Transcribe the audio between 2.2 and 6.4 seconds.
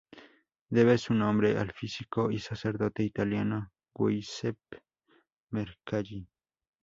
y sacerdote italiano Giuseppe Mercalli.